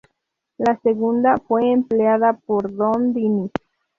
[0.57, 3.51] La segunda fue empleada por Don Dinis.